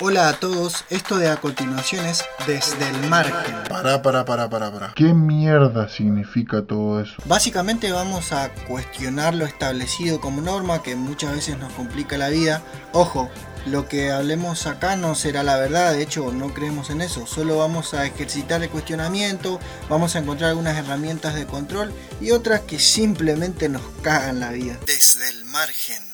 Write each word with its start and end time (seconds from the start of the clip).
Hola 0.00 0.28
a 0.28 0.40
todos, 0.40 0.84
esto 0.90 1.18
de 1.18 1.28
a 1.28 1.36
continuación 1.36 2.04
es 2.04 2.24
Desde 2.48 2.88
el 2.88 3.08
Margen. 3.08 3.54
Pará, 3.68 4.02
pará, 4.02 4.24
pará, 4.24 4.50
pará, 4.50 4.72
pará. 4.72 4.92
¿Qué 4.96 5.14
mierda 5.14 5.88
significa 5.88 6.62
todo 6.62 7.00
eso? 7.00 7.14
Básicamente 7.26 7.92
vamos 7.92 8.32
a 8.32 8.52
cuestionar 8.66 9.36
lo 9.36 9.44
establecido 9.44 10.20
como 10.20 10.42
norma 10.42 10.82
que 10.82 10.96
muchas 10.96 11.32
veces 11.36 11.58
nos 11.58 11.72
complica 11.74 12.18
la 12.18 12.28
vida. 12.28 12.60
Ojo, 12.92 13.30
lo 13.66 13.86
que 13.86 14.10
hablemos 14.10 14.66
acá 14.66 14.96
no 14.96 15.14
será 15.14 15.44
la 15.44 15.56
verdad, 15.58 15.92
de 15.92 16.02
hecho 16.02 16.32
no 16.32 16.52
creemos 16.52 16.90
en 16.90 17.00
eso, 17.00 17.24
solo 17.28 17.58
vamos 17.58 17.94
a 17.94 18.04
ejercitar 18.04 18.64
el 18.64 18.70
cuestionamiento, 18.70 19.60
vamos 19.88 20.16
a 20.16 20.18
encontrar 20.18 20.50
algunas 20.50 20.76
herramientas 20.76 21.36
de 21.36 21.46
control 21.46 21.92
y 22.20 22.32
otras 22.32 22.62
que 22.62 22.80
simplemente 22.80 23.68
nos 23.68 23.82
cagan 24.02 24.40
la 24.40 24.50
vida. 24.50 24.76
Desde 24.86 25.30
el 25.30 25.44
margen. 25.44 26.13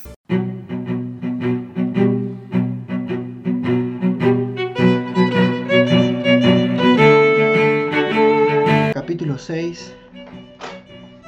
6. 9.41 9.95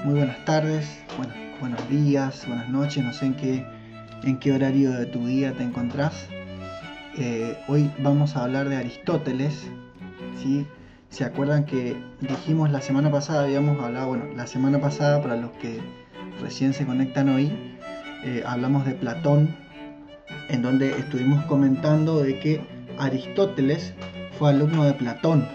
Muy 0.04 0.14
buenas 0.14 0.44
tardes, 0.44 0.86
bueno, 1.16 1.32
buenos 1.60 1.88
días, 1.88 2.46
buenas 2.46 2.68
noches, 2.68 3.02
no 3.02 3.12
sé 3.12 3.26
en 3.26 3.34
qué 3.34 3.66
en 4.22 4.38
qué 4.38 4.52
horario 4.52 4.92
de 4.92 5.06
tu 5.06 5.26
día 5.26 5.52
te 5.52 5.62
encontrás. 5.62 6.28
Eh, 7.18 7.56
hoy 7.68 7.90
vamos 7.98 8.36
a 8.36 8.44
hablar 8.44 8.68
de 8.68 8.76
Aristóteles. 8.76 9.68
¿sí? 10.40 10.66
¿Se 11.08 11.24
acuerdan 11.24 11.64
que 11.64 11.96
dijimos 12.20 12.70
la 12.70 12.80
semana 12.80 13.10
pasada, 13.10 13.44
habíamos 13.44 13.82
hablado, 13.82 14.08
bueno, 14.08 14.26
la 14.36 14.46
semana 14.46 14.80
pasada 14.80 15.20
para 15.20 15.36
los 15.36 15.50
que 15.52 15.80
recién 16.40 16.72
se 16.72 16.86
conectan 16.86 17.28
hoy, 17.28 17.52
eh, 18.24 18.42
hablamos 18.46 18.86
de 18.86 18.92
Platón, 18.92 19.56
en 20.48 20.62
donde 20.62 20.90
estuvimos 20.90 21.44
comentando 21.46 22.22
de 22.22 22.38
que 22.38 22.60
Aristóteles 22.98 23.94
fue 24.38 24.50
alumno 24.50 24.84
de 24.84 24.94
Platón. 24.94 25.48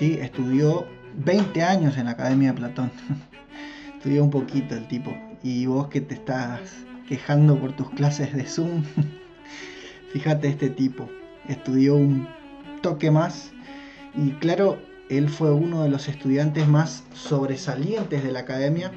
Estudió 0.00 0.86
20 1.16 1.62
años 1.62 1.96
en 1.96 2.06
la 2.06 2.12
Academia 2.12 2.52
de 2.52 2.58
Platón. 2.58 2.90
Estudió 3.96 4.24
un 4.24 4.30
poquito 4.30 4.74
el 4.74 4.86
tipo. 4.88 5.16
Y 5.42 5.66
vos 5.66 5.88
que 5.88 6.00
te 6.00 6.14
estás 6.14 6.60
quejando 7.08 7.58
por 7.58 7.74
tus 7.74 7.90
clases 7.90 8.34
de 8.34 8.44
Zoom. 8.44 8.82
Fíjate 10.12 10.48
este 10.48 10.70
tipo, 10.70 11.08
estudió 11.48 11.96
un 11.96 12.28
toque 12.82 13.10
más 13.10 13.52
y 14.16 14.30
claro, 14.32 14.78
él 15.08 15.28
fue 15.28 15.52
uno 15.52 15.82
de 15.82 15.88
los 15.88 16.08
estudiantes 16.08 16.68
más 16.68 17.04
sobresalientes 17.12 18.22
de 18.22 18.30
la 18.30 18.40
academia. 18.40 18.92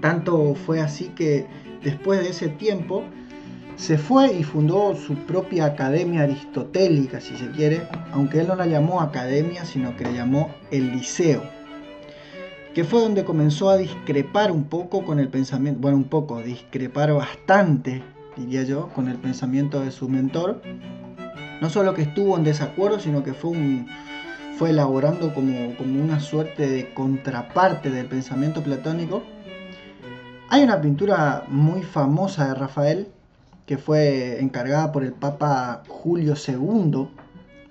Tanto 0.00 0.54
fue 0.54 0.80
así 0.80 1.10
que 1.10 1.46
después 1.82 2.20
de 2.20 2.30
ese 2.30 2.48
tiempo 2.48 3.04
se 3.76 3.98
fue 3.98 4.32
y 4.32 4.42
fundó 4.42 4.94
su 4.96 5.14
propia 5.14 5.66
academia 5.66 6.22
aristotélica, 6.22 7.20
si 7.20 7.36
se 7.36 7.50
quiere, 7.50 7.86
aunque 8.12 8.40
él 8.40 8.48
no 8.48 8.56
la 8.56 8.66
llamó 8.66 9.00
academia, 9.00 9.64
sino 9.64 9.96
que 9.96 10.04
la 10.04 10.12
llamó 10.12 10.50
el 10.70 10.92
liceo 10.92 11.42
que 12.76 12.84
fue 12.84 13.00
donde 13.00 13.24
comenzó 13.24 13.70
a 13.70 13.78
discrepar 13.78 14.52
un 14.52 14.64
poco 14.64 15.02
con 15.02 15.18
el 15.18 15.28
pensamiento, 15.28 15.80
bueno, 15.80 15.96
un 15.96 16.10
poco, 16.10 16.42
discrepar 16.42 17.10
bastante, 17.14 18.02
diría 18.36 18.64
yo, 18.64 18.90
con 18.90 19.08
el 19.08 19.16
pensamiento 19.16 19.80
de 19.80 19.90
su 19.90 20.10
mentor. 20.10 20.60
No 21.62 21.70
solo 21.70 21.94
que 21.94 22.02
estuvo 22.02 22.36
en 22.36 22.44
desacuerdo, 22.44 23.00
sino 23.00 23.22
que 23.22 23.32
fue, 23.32 23.56
fue 24.58 24.68
elaborando 24.68 25.32
como, 25.32 25.74
como 25.76 26.04
una 26.04 26.20
suerte 26.20 26.68
de 26.68 26.92
contraparte 26.92 27.88
del 27.88 28.08
pensamiento 28.08 28.62
platónico. 28.62 29.22
Hay 30.50 30.62
una 30.62 30.78
pintura 30.78 31.44
muy 31.48 31.82
famosa 31.82 32.48
de 32.48 32.56
Rafael 32.56 33.08
que 33.66 33.78
fue 33.78 34.40
encargada 34.40 34.92
por 34.92 35.04
el 35.04 35.12
Papa 35.12 35.82
Julio 35.88 36.34
II 36.34 37.08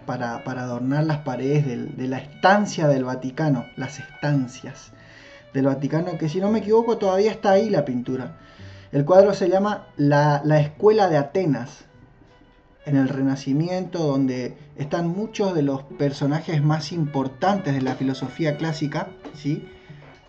para, 0.05 0.35
adornar 0.35 1.05
las 1.05 1.19
paredes 1.19 1.65
de 1.97 2.07
la 2.07 2.19
estancia 2.19 2.87
del 2.87 3.05
Vaticano, 3.05 3.65
las 3.75 3.99
estancias 3.99 4.91
del 5.53 5.65
Vaticano, 5.65 6.17
que 6.17 6.29
si 6.29 6.39
no 6.39 6.51
me 6.51 6.59
equivoco 6.59 6.97
todavía 6.97 7.31
está 7.31 7.51
ahí 7.51 7.69
la 7.69 7.85
pintura. 7.85 8.37
El 8.91 9.05
cuadro 9.05 9.33
se 9.33 9.49
llama 9.49 9.87
La, 9.97 10.41
Escuela 10.59 11.09
de 11.09 11.17
Atenas, 11.17 11.85
en 12.85 12.97
el 12.97 13.09
Renacimiento, 13.09 13.99
donde 13.99 14.57
están 14.75 15.07
muchos 15.07 15.55
de 15.55 15.63
los 15.63 15.83
personajes 15.83 16.61
más 16.61 16.91
importantes 16.91 17.73
de 17.73 17.81
la 17.81 17.95
filosofía 17.95 18.57
clásica, 18.57 19.07
¿sí? 19.33 19.67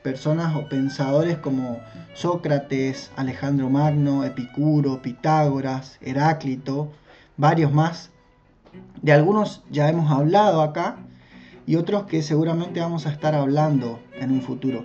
Personas 0.07 0.55
o 0.55 0.69
pensadores 0.69 1.37
como 1.39 1.81
Sócrates, 2.15 3.11
Alejandro 3.17 3.69
Magno, 3.69 4.25
Epicuro, 4.25 5.03
Pitágoras, 5.03 5.99
Heráclito, 6.01 6.93
varios 7.37 7.73
más. 7.73 8.13
De 9.03 9.11
algunos 9.13 9.65
ya 9.69 9.89
hemos 9.89 10.09
hablado 10.13 10.63
acá 10.63 10.99
y 11.67 11.75
otros 11.75 12.05
que 12.05 12.23
seguramente 12.23 12.79
vamos 12.79 13.05
a 13.07 13.11
estar 13.11 13.35
hablando 13.35 13.99
en 14.15 14.31
un 14.31 14.43
futuro. 14.43 14.85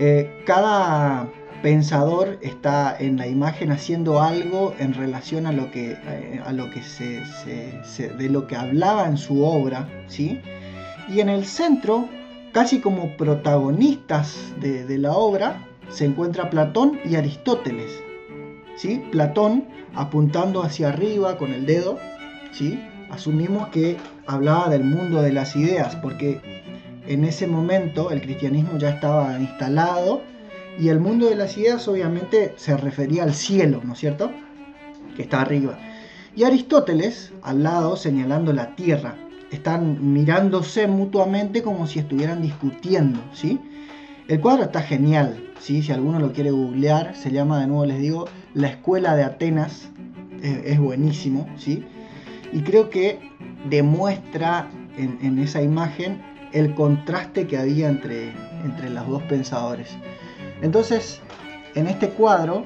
Eh, 0.00 0.42
cada 0.46 1.28
pensador 1.62 2.38
está 2.40 2.96
en 2.98 3.18
la 3.18 3.26
imagen 3.26 3.70
haciendo 3.70 4.22
algo 4.22 4.74
en 4.78 4.94
relación 4.94 5.44
a 5.46 5.52
lo 5.52 5.70
que, 5.70 5.90
eh, 5.92 6.40
a 6.42 6.54
lo 6.54 6.70
que 6.70 6.80
se, 6.80 7.20
de 8.16 8.28
lo 8.30 8.46
que 8.46 8.56
hablaba 8.56 9.06
en 9.08 9.18
su 9.18 9.44
obra, 9.44 9.86
¿sí? 10.06 10.40
Y 11.10 11.20
en 11.20 11.28
el 11.28 11.44
centro, 11.44 12.08
casi 12.58 12.80
como 12.80 13.16
protagonistas 13.16 14.52
de, 14.60 14.98
la 14.98 15.12
obra, 15.12 15.64
se 15.90 16.06
encuentra 16.06 16.50
Platón 16.50 16.98
y 17.04 17.14
Aristóteles, 17.14 18.02
¿sí? 18.74 19.00
Platón 19.12 19.68
apuntando 19.94 20.64
hacia 20.64 20.88
arriba 20.88 21.38
con 21.38 21.52
el 21.52 21.66
dedo, 21.66 21.98
¿sí? 22.50 22.82
Asumimos 23.10 23.68
que 23.68 23.96
hablaba 24.26 24.70
del 24.70 24.82
mundo 24.82 25.22
de 25.22 25.32
las 25.32 25.54
ideas, 25.54 25.94
porque 26.02 26.40
en 27.06 27.22
ese 27.22 27.46
momento 27.46 28.10
el 28.10 28.22
cristianismo 28.22 28.76
ya 28.76 28.90
estaba 28.90 29.38
instalado 29.38 30.22
y 30.80 30.88
el 30.88 30.98
mundo 30.98 31.28
de 31.28 31.36
las 31.36 31.56
ideas 31.56 31.86
obviamente 31.86 32.54
se 32.56 32.76
refería 32.76 33.22
al 33.22 33.34
cielo, 33.34 33.82
¿no 33.84 33.92
es 33.92 34.00
cierto? 34.00 34.32
Que 35.14 35.22
está 35.22 35.42
arriba. 35.42 35.78
Y 36.34 36.42
Aristóteles 36.42 37.32
al 37.40 37.62
lado 37.62 37.94
señalando 37.94 38.52
la 38.52 38.74
tierra. 38.74 39.14
Están 39.50 40.12
mirándose 40.12 40.86
mutuamente 40.86 41.62
como 41.62 41.86
si 41.86 41.98
estuvieran 41.98 42.42
discutiendo, 42.42 43.20
¿sí? 43.32 43.58
El 44.28 44.40
cuadro 44.40 44.64
está 44.64 44.82
genial, 44.82 45.52
¿sí? 45.58 45.82
Si 45.82 45.92
alguno 45.92 46.18
lo 46.18 46.32
quiere 46.32 46.50
googlear, 46.50 47.16
se 47.16 47.30
llama 47.30 47.60
de 47.60 47.66
nuevo, 47.66 47.86
les 47.86 47.98
digo, 47.98 48.26
La 48.54 48.68
Escuela 48.68 49.16
de 49.16 49.24
Atenas. 49.24 49.90
Es, 50.42 50.78
buenísimo, 50.78 51.48
¿sí? 51.56 51.84
Y 52.52 52.60
creo 52.60 52.90
que 52.90 53.18
demuestra 53.68 54.70
en, 54.96 55.18
en 55.20 55.40
esa 55.40 55.60
imagen 55.62 56.22
el 56.52 56.74
contraste 56.74 57.46
que 57.46 57.58
había 57.58 57.88
entre, 57.88 58.32
entre 58.64 58.90
los 58.90 59.06
dos 59.08 59.22
pensadores. 59.24 59.96
Entonces, 60.62 61.20
en 61.74 61.86
este 61.86 62.10
cuadro, 62.10 62.64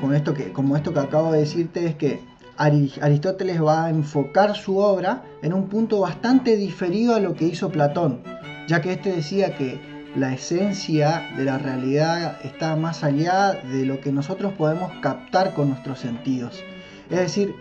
con 0.00 0.14
esto 0.14 0.34
que, 0.34 0.52
como 0.52 0.76
esto 0.76 0.92
que 0.92 1.00
acabo 1.00 1.32
de 1.32 1.40
decirte, 1.40 1.86
es 1.86 1.94
que 1.94 2.20
Aristóteles 2.56 3.62
va 3.62 3.86
a 3.86 3.90
enfocar 3.90 4.54
su 4.54 4.78
obra 4.78 5.24
en 5.44 5.52
un 5.52 5.68
punto 5.68 6.00
bastante 6.00 6.56
diferido 6.56 7.14
a 7.14 7.20
lo 7.20 7.34
que 7.34 7.44
hizo 7.44 7.70
Platón, 7.70 8.22
ya 8.66 8.80
que 8.80 8.92
este 8.92 9.12
decía 9.12 9.54
que 9.54 9.78
la 10.16 10.32
esencia 10.32 11.28
de 11.36 11.44
la 11.44 11.58
realidad 11.58 12.38
está 12.42 12.76
más 12.76 13.04
allá 13.04 13.52
de 13.52 13.84
lo 13.84 14.00
que 14.00 14.10
nosotros 14.10 14.54
podemos 14.54 14.90
captar 15.02 15.52
con 15.52 15.68
nuestros 15.68 15.98
sentidos. 15.98 16.64
Es 17.10 17.18
decir, 17.18 17.54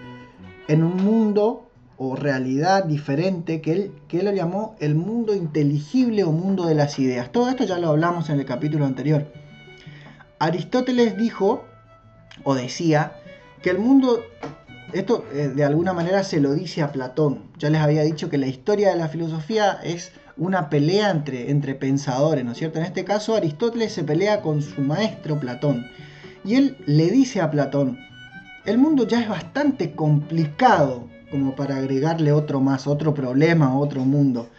en 0.69 0.81
un 0.81 0.95
mundo 0.95 1.69
o 1.97 2.15
realidad 2.15 2.85
diferente 2.85 3.59
que 3.59 3.73
él, 3.73 3.91
que 4.07 4.19
él 4.19 4.25
lo 4.25 4.31
llamó 4.31 4.77
el 4.79 4.95
mundo 4.95 5.35
inteligible 5.35 6.23
o 6.23 6.31
mundo 6.31 6.65
de 6.67 6.75
las 6.75 6.97
ideas. 6.99 7.33
Todo 7.33 7.49
esto 7.49 7.65
ya 7.65 7.79
lo 7.79 7.89
hablamos 7.89 8.29
en 8.29 8.39
el 8.39 8.45
capítulo 8.45 8.85
anterior. 8.85 9.27
Aristóteles 10.39 11.17
dijo 11.17 11.65
o 12.45 12.55
decía 12.55 13.17
que 13.61 13.71
el 13.71 13.79
mundo, 13.79 14.21
esto 14.93 15.25
eh, 15.33 15.51
de 15.55 15.63
alguna 15.63 15.93
manera 15.93 16.23
se 16.23 16.39
lo 16.39 16.53
dice 16.53 16.81
a 16.81 16.91
Platón. 16.91 17.43
Ya 17.57 17.69
les 17.69 17.81
había 17.81 18.03
dicho 18.03 18.29
que 18.29 18.37
la 18.37 18.47
historia 18.47 18.89
de 18.89 18.97
la 18.97 19.07
filosofía 19.07 19.79
es 19.83 20.11
una 20.37 20.69
pelea 20.69 21.11
entre, 21.11 21.51
entre 21.51 21.75
pensadores, 21.75 22.43
¿no 22.43 22.51
es 22.51 22.57
cierto? 22.57 22.79
En 22.79 22.85
este 22.85 23.03
caso 23.03 23.35
Aristóteles 23.35 23.93
se 23.93 24.03
pelea 24.03 24.41
con 24.41 24.61
su 24.61 24.81
maestro 24.81 25.39
Platón. 25.39 25.85
Y 26.43 26.55
él 26.55 26.77
le 26.85 27.09
dice 27.09 27.41
a 27.41 27.51
Platón, 27.51 27.99
el 28.65 28.77
mundo 28.77 29.07
ya 29.07 29.21
es 29.21 29.29
bastante 29.29 29.93
complicado 29.93 31.07
como 31.31 31.55
para 31.55 31.77
agregarle 31.77 32.31
otro 32.31 32.61
más, 32.61 32.85
otro 32.87 33.13
problema, 33.13 33.77
otro 33.77 34.05
mundo. 34.05 34.49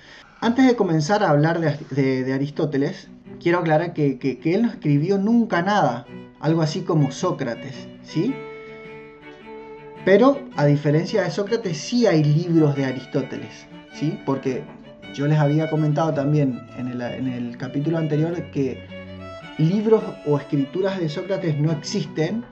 Antes 0.41 0.67
de 0.67 0.77
comenzar 0.77 1.23
a 1.23 1.31
hablar 1.31 1.61
de, 1.61 2.33
Aristóteles, 2.33 3.09
quiero 3.41 3.59
aclarar 3.59 3.95
que, 3.95 4.41
él 4.45 4.63
no 4.63 4.69
escribió 4.71 5.17
nunca 5.17 5.63
nada, 5.63 6.05
algo 6.41 6.63
así 6.63 6.81
como 6.81 7.13
Sócrates, 7.13 7.89
¿sí? 8.03 8.35
Pero 10.05 10.41
a 10.57 10.67
diferencia 10.67 11.23
de 11.23 11.31
Sócrates 11.31 11.79
sí 11.79 12.07
hay 12.07 12.23
libros 12.23 12.77
de 12.77 12.85
Aristóteles, 12.85 13.67
¿sí? 13.95 14.19
Porque 14.27 14.63
yo 15.15 15.27
les 15.27 15.39
había 15.39 15.71
comentado 15.71 16.13
también 16.13 16.61
en 16.79 16.89
el, 16.89 17.01
en 17.01 17.29
el 17.29 17.57
capítulo 17.57 17.99
anterior 17.99 18.35
que 18.51 18.87
libros 19.59 20.03
o 20.27 20.37
escrituras 20.37 20.99
de 20.99 21.09
Sócrates 21.09 21.59
no 21.59 21.73
existen 21.73 22.45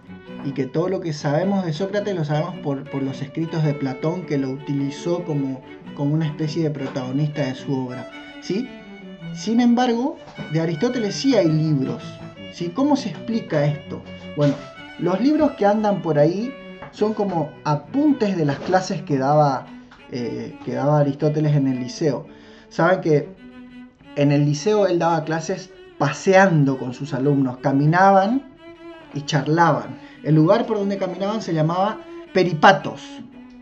y 0.45 0.53
que 0.53 0.67
todo 0.67 0.89
lo 0.89 1.01
que 1.01 1.13
sabemos 1.13 1.65
de 1.65 1.73
Sócrates 1.73 2.15
lo 2.15 2.25
sabemos 2.25 2.55
por, 2.61 3.03
los 3.03 3.21
escritos 3.21 3.63
de 3.65 3.75
Platón 3.75 4.27
que 4.27 4.39
lo 4.39 4.51
utilizó 4.51 5.25
como, 5.25 5.63
como 5.95 6.15
una 6.15 6.27
especie 6.27 6.65
de 6.65 6.71
protagonista 6.71 7.47
de 7.47 7.55
su 7.55 7.87
obra. 7.87 8.11
¿sí? 8.41 8.69
Sin 9.35 9.61
embargo, 9.61 10.17
de 10.53 10.61
Aristóteles 10.61 11.15
sí 11.15 11.37
hay 11.37 11.49
libros. 11.49 12.03
¿sí? 12.53 12.69
¿Cómo 12.69 12.97
se 12.97 13.11
explica 13.11 13.65
esto? 13.65 14.03
Bueno, 14.37 14.55
los 14.99 15.21
libros 15.21 15.53
que 15.53 15.67
andan 15.67 16.03
por 16.03 16.19
ahí 16.19 16.53
son 16.93 17.15
como 17.15 17.51
apuntes 17.65 18.37
de 18.37 18.45
las 18.45 18.59
clases 18.61 19.03
que 19.03 19.19
daba, 19.19 19.67
eh, 20.11 20.59
que 20.65 20.75
daba 20.75 21.01
Aristóteles 21.01 21.57
en 21.57 21.67
el 21.67 21.81
liceo. 21.81 22.27
Saben 22.69 23.01
que 23.01 23.29
en 24.17 24.33
el 24.33 24.45
liceo 24.45 24.87
él 24.87 24.99
daba 24.99 25.25
clases 25.25 25.71
paseando 25.99 26.79
con 26.79 26.95
sus 26.95 27.15
alumnos, 27.15 27.59
caminaban 27.59 28.43
y 29.15 29.23
charlaban. 29.23 29.99
El 30.23 30.35
lugar 30.35 30.67
por 30.67 30.79
donde 30.79 30.99
caminaban 30.99 31.43
se 31.43 31.55
llamaba 31.55 32.01
Peripatos. 32.33 33.03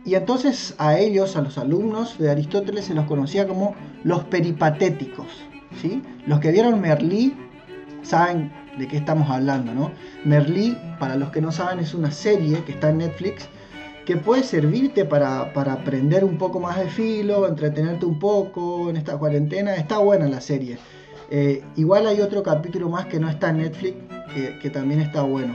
Y 0.04 0.14
entonces 0.14 0.74
a 0.78 0.98
ellos, 0.98 1.36
a 1.36 1.42
los 1.42 1.58
alumnos 1.58 2.18
de 2.18 2.30
Aristóteles, 2.30 2.86
se 2.86 2.94
los 2.94 3.04
conocía 3.04 3.46
como 3.46 3.74
los 4.04 4.24
peripatéticos. 4.24 5.26
¿sí? 5.80 6.02
Los 6.26 6.40
que 6.40 6.50
vieron 6.50 6.80
Merlí 6.80 7.36
saben 8.02 8.50
de 8.80 8.88
qué 8.88 8.96
estamos 8.96 9.30
hablando, 9.30 9.74
¿no? 9.74 9.92
Merlí, 10.24 10.76
para 10.98 11.16
los 11.16 11.30
que 11.30 11.40
no 11.40 11.52
saben, 11.52 11.78
es 11.78 11.94
una 11.94 12.10
serie 12.10 12.64
que 12.64 12.72
está 12.72 12.88
en 12.88 12.98
Netflix 12.98 13.48
que 14.06 14.16
puede 14.16 14.42
servirte 14.42 15.04
para, 15.04 15.42
aprender 15.42 16.24
un 16.24 16.38
poco 16.38 16.58
más 16.58 16.78
de 16.78 16.88
filo, 16.88 17.46
entretenerte 17.46 18.06
un 18.06 18.18
poco 18.18 18.90
en 18.90 18.96
esta 18.96 19.16
cuarentena. 19.18 19.76
Está 19.76 19.98
buena 19.98 20.26
la 20.26 20.40
serie. 20.40 20.78
Eh, 21.30 21.62
igual 21.76 22.06
hay 22.06 22.20
otro 22.20 22.42
capítulo 22.42 22.88
más 22.88 23.06
que 23.06 23.20
no 23.20 23.28
está 23.28 23.50
en 23.50 23.58
Netflix, 23.58 23.96
que, 24.60 24.70
también 24.70 25.00
está 25.00 25.22
bueno. 25.22 25.54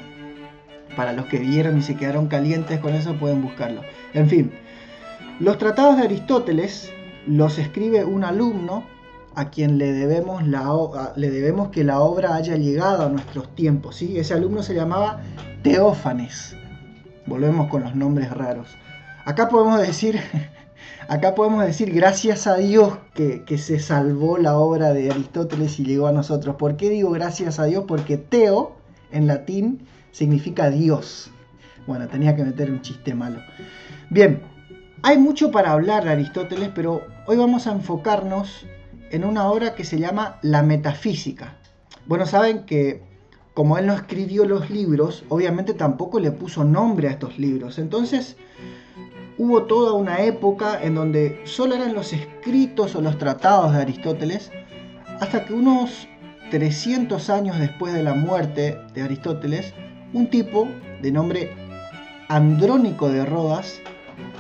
Para 0.96 1.12
los 1.12 1.26
que 1.26 1.40
vieron 1.40 1.80
y 1.80 1.82
se 1.82 1.98
quedaron 1.98 2.28
calientes 2.28 2.80
con 2.80 2.94
eso, 2.94 3.16
pueden 3.16 3.42
buscarlo. 3.42 3.82
En 4.14 4.30
fin, 4.30 4.54
los 5.40 5.58
tratados 5.58 5.98
de 5.98 6.04
Aristóteles 6.04 6.94
los 7.28 7.58
escribe 7.58 8.06
un 8.06 8.24
alumno 8.24 8.86
a 9.36 9.50
quien 9.50 9.78
le 9.78 9.92
debemos, 9.92 10.48
la, 10.48 11.14
le 11.16 11.30
debemos 11.30 11.70
que 11.70 11.84
la 11.84 12.00
obra 12.00 12.36
haya 12.36 12.56
llegado 12.56 13.06
a 13.06 13.10
nuestros 13.10 13.54
tiempos. 13.56 13.98
¿sí? 13.98 14.18
Ese 14.18 14.34
alumno 14.34 14.64
se 14.64 14.74
llamaba 14.74 15.22
Teófanes. 15.62 16.56
Volvemos 17.26 17.70
con 17.70 17.84
los 17.84 17.96
nombres 17.96 18.32
raros. 18.32 18.78
Acá 19.26 19.50
podemos 19.50 19.80
decir, 19.80 20.20
acá 21.10 21.36
podemos 21.36 21.66
decir 21.66 21.94
gracias 21.94 22.48
a 22.48 22.56
Dios 22.58 22.98
que, 23.14 23.44
que, 23.44 23.58
se 23.58 23.80
salvó 23.80 24.38
la 24.38 24.58
obra 24.58 24.94
de 24.94 25.12
Aristóteles 25.12 25.80
y 25.80 25.86
llegó 25.86 26.08
a 26.08 26.12
nosotros. 26.12 26.56
¿Por 26.56 26.78
qué 26.78 26.90
digo 26.90 27.12
gracias 27.12 27.60
a 27.60 27.66
Dios? 27.66 27.86
Porque 27.88 28.18
Teo 28.18 28.76
en 29.12 29.28
latín 29.28 29.86
significa 30.12 30.70
Dios. 30.70 31.32
Bueno, 31.88 32.08
tenía 32.08 32.36
que 32.36 32.44
meter 32.44 32.72
un 32.72 32.82
chiste 32.82 33.14
malo. 33.14 33.40
Bien, 34.10 34.42
hay 35.04 35.18
mucho 35.18 35.52
para 35.52 35.72
hablar 35.72 36.06
de 36.06 36.12
Aristóteles, 36.12 36.70
pero 36.74 37.02
hoy 37.28 37.38
vamos 37.38 37.68
a 37.68 37.72
enfocarnos 37.72 38.66
en 39.12 39.24
una 39.24 39.50
obra 39.50 39.76
que 39.76 39.84
se 39.84 40.00
llama 40.00 40.40
La 40.42 40.64
Metafísica. 40.64 41.56
Bueno, 42.08 42.26
saben 42.26 42.66
que 42.66 43.04
como 43.54 43.78
él 43.78 43.88
no 43.88 43.94
escribió 43.94 44.46
los 44.46 44.70
libros, 44.70 45.24
obviamente 45.30 45.74
tampoco 45.74 46.20
le 46.20 46.32
puso 46.32 46.64
nombre 46.64 47.08
a 47.08 47.12
estos 47.12 47.40
libros. 47.40 47.80
Entonces 47.80 48.36
hubo 49.38 49.64
toda 49.64 49.94
una 49.94 50.22
época 50.24 50.84
en 50.84 50.96
donde 50.96 51.42
solo 51.46 51.76
eran 51.76 51.94
los 51.94 52.14
escritos 52.14 52.96
o 52.96 53.02
los 53.02 53.18
tratados 53.18 53.74
de 53.74 53.82
Aristóteles, 53.82 54.52
hasta 55.20 55.46
que 55.46 55.54
unos 55.54 56.08
300 56.52 57.30
años 57.30 57.58
después 57.58 57.94
de 57.94 58.04
la 58.04 58.14
muerte 58.14 58.78
de 58.94 59.02
Aristóteles, 59.02 59.74
un 60.14 60.30
tipo 60.30 60.68
de 61.02 61.12
nombre 61.12 61.54
Andrónico 62.28 63.10
de 63.10 63.26
Rodas 63.26 63.80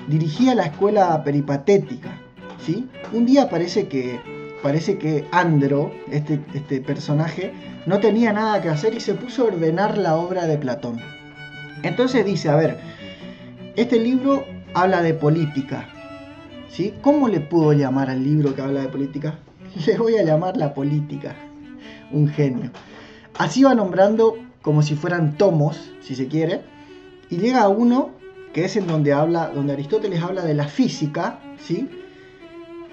dirigía 0.07 0.55
la 0.55 0.65
escuela 0.65 1.23
peripatética. 1.23 2.19
¿sí? 2.65 2.89
Un 3.13 3.25
día 3.25 3.49
parece 3.49 3.87
que 3.87 4.19
parece 4.65 4.97
que 4.97 5.27
Andro, 5.31 5.91
este, 6.09 6.39
este 6.55 6.81
personaje, 6.81 7.53
no 7.85 7.99
tenía 7.99 8.33
nada 8.33 8.63
que 8.63 8.69
hacer 8.69 8.95
y 8.95 8.99
se 8.99 9.13
puso 9.13 9.43
a 9.43 9.45
ordenar 9.45 9.95
la 9.95 10.15
obra 10.15 10.47
de 10.47 10.57
Platón. 10.57 10.99
Entonces 11.83 12.25
dice, 12.25 12.49
a 12.49 12.55
ver, 12.55 12.79
este 13.75 13.99
libro 13.99 14.43
habla 14.73 15.03
de 15.03 15.13
política. 15.13 15.87
¿sí? 16.67 16.95
¿Cómo 17.03 17.27
le 17.27 17.41
puedo 17.41 17.73
llamar 17.73 18.09
al 18.09 18.23
libro 18.23 18.55
que 18.55 18.63
habla 18.63 18.81
de 18.81 18.87
política? 18.87 19.35
Le 19.85 19.99
voy 19.99 20.15
a 20.15 20.23
llamar 20.23 20.57
la 20.57 20.73
política. 20.73 21.35
Un 22.11 22.27
genio. 22.27 22.71
Así 23.37 23.61
va 23.61 23.75
nombrando 23.75 24.35
como 24.63 24.81
si 24.81 24.95
fueran 24.95 25.37
tomos, 25.37 25.91
si 26.01 26.15
se 26.15 26.27
quiere, 26.27 26.61
y 27.29 27.37
llega 27.37 27.61
a 27.61 27.69
uno 27.69 28.15
que 28.51 28.65
es 28.65 28.75
en 28.77 28.87
donde 28.87 29.13
habla, 29.13 29.51
donde 29.53 29.73
Aristóteles 29.73 30.23
habla 30.23 30.43
de 30.43 30.55
la 30.55 30.67
física, 30.67 31.39
¿sí? 31.59 31.87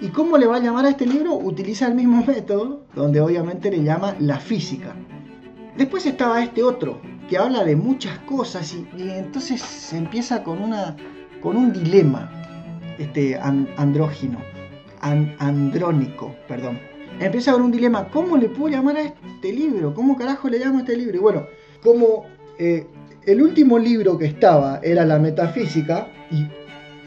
¿Y 0.03 0.09
cómo 0.09 0.37
le 0.37 0.47
va 0.47 0.57
a 0.57 0.59
llamar 0.59 0.85
a 0.85 0.89
este 0.89 1.05
libro? 1.05 1.35
Utiliza 1.35 1.87
el 1.87 1.95
mismo 1.95 2.25
método, 2.27 2.83
donde 2.93 3.21
obviamente 3.21 3.71
le 3.71 3.83
llama 3.83 4.17
la 4.19 4.37
física. 4.37 4.93
Después 5.77 6.05
estaba 6.05 6.43
este 6.43 6.61
otro, 6.61 6.99
que 7.29 7.37
habla 7.37 7.63
de 7.63 7.77
muchas 7.77 8.19
cosas 8.19 8.75
y, 8.75 8.85
entonces 9.09 9.61
se 9.61 9.97
empieza 9.97 10.43
con, 10.43 10.61
una, 10.61 10.97
con 11.41 11.55
un 11.55 11.71
dilema, 11.71 12.29
este 12.99 13.37
andrógino, 13.37 14.39
andrónico, 14.99 16.35
perdón. 16.49 16.79
Empieza 17.21 17.53
con 17.53 17.61
un 17.61 17.71
dilema, 17.71 18.09
¿cómo 18.09 18.35
le 18.35 18.49
puedo 18.49 18.75
llamar 18.75 18.97
a 18.97 19.03
este 19.03 19.53
libro? 19.53 19.93
¿Cómo 19.93 20.17
carajo 20.17 20.49
le 20.49 20.59
llamo 20.59 20.79
a 20.79 20.81
este 20.81 20.97
libro? 20.97 21.15
Y 21.15 21.19
bueno, 21.21 21.45
como 21.81 22.25
eh, 22.59 22.85
el 23.25 23.41
último 23.41 23.79
libro 23.79 24.17
que 24.17 24.25
estaba 24.25 24.81
era 24.83 25.05
la 25.05 25.17
metafísica 25.17 26.09
y 26.29 26.45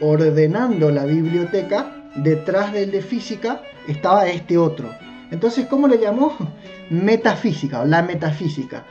ordenando 0.01 0.89
la 0.89 1.05
biblioteca, 1.05 1.96
detrás 2.17 2.73
del 2.73 2.91
de 2.91 3.01
física 3.01 3.61
estaba 3.87 4.27
este 4.27 4.57
otro. 4.57 4.89
Entonces, 5.31 5.67
¿cómo 5.67 5.87
le 5.87 5.99
llamó? 5.99 6.35
Metafísica, 6.89 7.81
o 7.81 7.85
la 7.85 8.01
metafísica. 8.01 8.85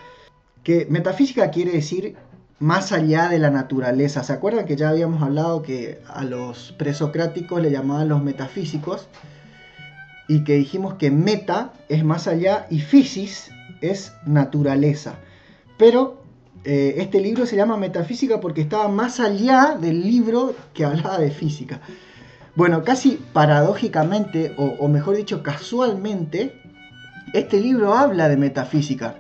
Que 0.63 0.87
metafísica 0.91 1.51
quiere 1.51 1.73
decir 1.73 2.17
más 2.59 2.93
allá 2.93 3.29
de 3.29 3.39
la 3.39 3.51
naturaleza. 3.51 4.23
¿Se 4.23 4.33
acuerdan 4.33 4.67
que 4.67 4.77
ya 4.77 4.89
habíamos 4.89 5.23
hablado 5.23 5.63
que 5.63 6.01
a 6.09 6.25
los 6.25 6.73
presocráticos 6.73 7.61
le 7.63 7.71
llamaban 7.71 8.09
los 8.09 8.23
metafísicos? 8.23 9.09
Y 10.29 10.43
que 10.45 10.55
dijimos 10.55 10.95
que 10.95 11.11
meta 11.11 11.73
es 11.89 12.05
más 12.05 12.27
allá 12.27 12.67
y 12.69 12.81
physis 12.81 13.51
es 13.81 14.13
naturaleza. 14.25 15.17
Pero 15.79 16.23
eh, 16.65 16.97
este 16.99 17.21
libro 17.21 17.47
se 17.47 17.55
llama 17.55 17.77
Metafísica 17.77 18.41
porque 18.41 18.63
estaba 18.63 18.89
más 18.89 19.21
allá 19.21 19.79
del 19.81 20.03
libro 20.03 20.55
que 20.75 20.85
hablaba 20.85 21.19
de 21.19 21.31
física. 21.31 21.81
Bueno, 22.57 22.85
casi 22.85 23.23
paradójicamente, 23.35 24.55
o, 24.57 24.89
mejor 24.89 25.15
dicho, 25.15 25.43
casualmente, 25.43 26.59
este 27.35 27.61
libro 27.61 27.93
habla 27.93 28.31
de 28.31 28.39
metafísica. 28.39 29.17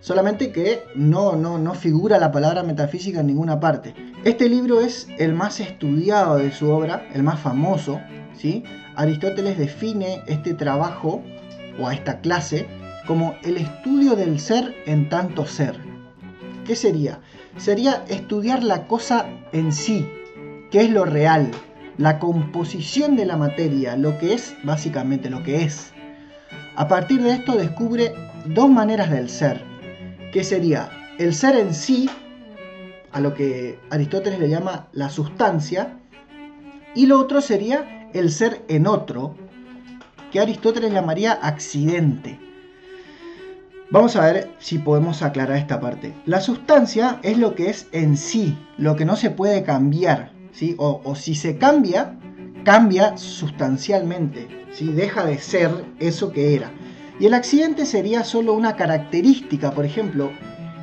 Solamente 0.00 0.50
que 0.50 0.84
no, 0.94 1.36
no, 1.36 1.58
no 1.58 1.74
figura 1.74 2.18
la 2.18 2.32
palabra 2.32 2.62
metafísica 2.62 3.20
en 3.20 3.26
ninguna 3.26 3.60
parte. 3.60 3.94
Este 4.24 4.48
libro 4.48 4.80
es 4.80 5.08
el 5.18 5.34
más 5.34 5.60
estudiado 5.60 6.38
de 6.38 6.52
su 6.52 6.70
obra, 6.70 7.06
el 7.12 7.22
más 7.22 7.38
famoso. 7.38 8.00
¿sí? 8.34 8.64
Aristóteles 8.96 9.58
define 9.58 10.22
este 10.26 10.54
trabajo 10.54 11.22
o 11.78 11.86
a 11.86 11.92
esta 11.92 12.22
clase 12.22 12.66
como 13.06 13.34
el 13.42 13.58
estudio 13.58 14.16
del 14.16 14.40
ser 14.40 14.74
en 14.86 15.10
tanto 15.10 15.44
ser. 15.44 15.78
¿Qué 16.64 16.74
sería? 16.74 17.20
Sería 17.58 18.04
estudiar 18.08 18.62
la 18.62 18.86
cosa 18.86 19.26
en 19.52 19.70
sí, 19.70 20.08
que 20.70 20.80
es 20.80 20.90
lo 20.90 21.04
real, 21.04 21.50
la 21.98 22.18
composición 22.18 23.16
de 23.16 23.26
la 23.26 23.36
materia, 23.36 23.96
lo 23.96 24.18
que 24.18 24.34
es 24.34 24.54
básicamente 24.62 25.30
lo 25.30 25.42
que 25.42 25.64
es. 25.64 25.92
A 26.76 26.88
partir 26.88 27.22
de 27.22 27.32
esto 27.32 27.56
descubre 27.56 28.14
dos 28.46 28.70
maneras 28.70 29.10
del 29.10 29.28
ser, 29.28 29.62
que 30.32 30.44
sería 30.44 30.90
el 31.18 31.34
ser 31.34 31.56
en 31.56 31.74
sí, 31.74 32.08
a 33.12 33.20
lo 33.20 33.34
que 33.34 33.78
Aristóteles 33.90 34.38
le 34.38 34.48
llama 34.48 34.88
la 34.92 35.10
sustancia, 35.10 35.98
y 36.94 37.06
lo 37.06 37.20
otro 37.20 37.40
sería 37.40 38.08
el 38.14 38.30
ser 38.30 38.62
en 38.68 38.86
otro, 38.86 39.34
que 40.32 40.40
Aristóteles 40.40 40.92
llamaría 40.92 41.32
accidente. 41.32 42.38
Vamos 43.90 44.14
a 44.14 44.24
ver 44.24 44.52
si 44.58 44.78
podemos 44.78 45.22
aclarar 45.22 45.56
esta 45.56 45.80
parte. 45.80 46.14
La 46.24 46.40
sustancia 46.40 47.18
es 47.22 47.38
lo 47.38 47.56
que 47.56 47.70
es 47.70 47.88
en 47.90 48.16
sí, 48.16 48.56
lo 48.78 48.94
que 48.94 49.04
no 49.04 49.16
se 49.16 49.30
puede 49.30 49.64
cambiar, 49.64 50.30
o, 50.76 51.14
si 51.14 51.34
se 51.34 51.56
cambia, 51.58 52.16
cambia 52.64 53.16
sustancialmente, 53.16 54.48
¿sí? 54.72 54.92
deja 54.92 55.24
de 55.24 55.38
ser 55.38 55.70
eso 55.98 56.32
que 56.32 56.54
era. 56.54 56.70
Y 57.18 57.26
el 57.26 57.34
accidente 57.34 57.86
sería 57.86 58.24
solo 58.24 58.54
una 58.54 58.76
característica, 58.76 59.72
por 59.72 59.84
ejemplo, 59.84 60.30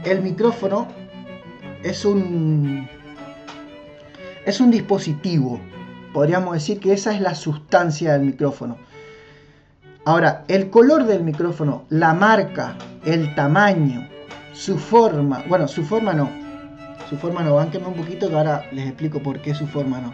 el 0.03 0.21
micrófono 0.21 0.87
es 1.83 2.05
un, 2.05 2.87
es 4.45 4.59
un 4.59 4.71
dispositivo, 4.71 5.59
podríamos 6.13 6.53
decir 6.53 6.79
que 6.79 6.93
esa 6.93 7.13
es 7.13 7.21
la 7.21 7.35
sustancia 7.35 8.13
del 8.13 8.21
micrófono. 8.21 8.77
Ahora, 10.05 10.45
el 10.47 10.69
color 10.69 11.05
del 11.05 11.23
micrófono, 11.23 11.83
la 11.89 12.13
marca, 12.13 12.77
el 13.05 13.35
tamaño, 13.35 14.07
su 14.53 14.77
forma, 14.77 15.43
bueno, 15.49 15.67
su 15.67 15.83
forma 15.83 16.13
no, 16.13 16.29
su 17.09 17.17
forma 17.17 17.41
no, 17.43 17.55
bánquenme 17.55 17.87
un 17.87 17.93
poquito 17.93 18.29
que 18.29 18.35
ahora 18.35 18.67
les 18.71 18.87
explico 18.87 19.21
por 19.21 19.41
qué 19.41 19.55
su 19.55 19.67
forma 19.67 19.99
no. 19.99 20.13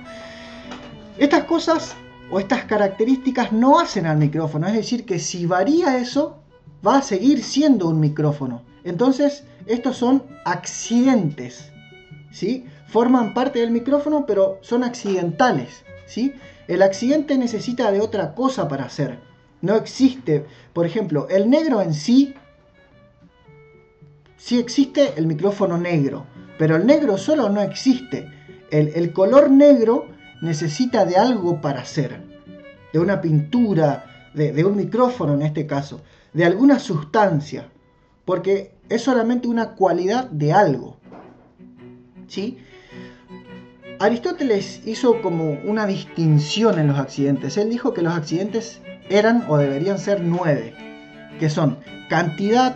Estas 1.18 1.44
cosas 1.46 1.96
o 2.30 2.40
estas 2.40 2.66
características 2.66 3.52
no 3.52 3.80
hacen 3.80 4.06
al 4.06 4.18
micrófono, 4.18 4.68
es 4.68 4.74
decir, 4.74 5.06
que 5.06 5.20
si 5.20 5.46
varía 5.46 5.98
eso, 5.98 6.40
va 6.86 6.98
a 6.98 7.02
seguir 7.02 7.44
siendo 7.44 7.88
un 7.88 8.00
micrófono. 8.00 8.62
Entonces, 8.84 9.44
estos 9.66 9.98
son 9.98 10.24
accidentes, 10.46 11.72
¿sí? 12.32 12.66
Forman 12.88 13.34
parte 13.34 13.60
del 13.60 13.72
micrófono, 13.72 14.26
pero 14.26 14.60
son 14.62 14.84
accidentales, 14.84 15.84
¿sí? 16.06 16.34
El 16.68 16.82
accidente 16.82 17.38
necesita 17.38 17.92
de 17.92 18.02
otra 18.02 18.36
cosa 18.36 18.68
para 18.68 18.86
hacer. 18.86 19.20
No 19.62 19.76
existe, 19.76 20.46
por 20.74 20.86
ejemplo, 20.86 21.28
el 21.30 21.50
negro 21.50 21.82
en 21.82 21.94
sí, 21.94 22.34
sí 24.36 24.60
existe 24.60 25.14
el 25.16 25.26
micrófono 25.28 25.78
negro, 25.78 26.26
pero 26.58 26.76
el 26.76 26.86
negro 26.86 27.18
solo 27.18 27.50
no 27.50 27.62
existe. 27.62 28.30
El, 28.72 29.14
color 29.14 29.52
negro 29.52 30.08
necesita 30.42 31.06
de 31.06 31.16
algo 31.16 31.62
para 31.62 31.82
hacer, 31.82 32.22
de 32.92 33.00
una 33.00 33.22
pintura, 33.22 34.30
de, 34.34 34.52
de 34.52 34.66
un 34.66 34.76
micrófono 34.76 35.34
en 35.36 35.44
este 35.44 35.68
caso, 35.68 36.02
de 36.34 36.46
alguna 36.46 36.80
sustancia, 36.80 37.68
porque 38.26 38.72
es 38.90 39.02
solamente 39.04 39.48
una 39.48 39.72
cualidad 39.72 40.30
de 40.30 40.54
algo. 40.54 40.98
¿Sí? 42.28 42.58
Aristóteles 44.00 44.82
hizo 44.86 45.22
como 45.22 45.52
una 45.66 45.86
distinción 45.86 46.80
en 46.80 46.88
los 46.88 46.98
accidentes. 46.98 47.58
Él 47.58 47.70
dijo 47.70 47.94
que 47.94 48.02
los 48.02 48.14
accidentes 48.14 48.82
eran 49.10 49.46
o 49.48 49.58
deberían 49.58 50.00
ser 50.00 50.22
nueve, 50.22 50.74
que 51.40 51.50
son 51.50 51.78
cantidad, 52.10 52.76